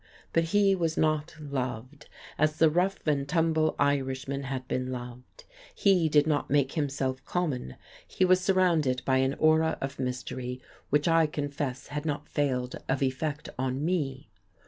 But 0.33 0.45
he 0.45 0.73
was 0.73 0.97
not 0.97 1.35
loved, 1.39 2.09
as 2.39 2.57
the 2.57 2.71
rough 2.71 3.05
and 3.05 3.29
tumble 3.29 3.75
Irishmen 3.77 4.45
had 4.45 4.67
been 4.67 4.91
loved; 4.91 5.43
he 5.75 6.09
did 6.09 6.25
not 6.25 6.49
make 6.49 6.71
himself 6.71 7.23
common; 7.23 7.75
he 8.07 8.25
was 8.25 8.41
surrounded 8.41 9.03
by 9.05 9.17
an 9.17 9.35
aura 9.35 9.77
of 9.79 9.99
mystery 9.99 10.59
which 10.89 11.07
I 11.07 11.27
confess 11.27 11.85
had 11.89 12.03
not 12.03 12.27
failed 12.27 12.77
of 12.89 13.03
effect 13.03 13.49
on 13.59 13.85
me. 13.85 14.31